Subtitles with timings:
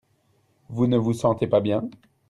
[0.69, 1.87] Vous ne vous sentez pas bien?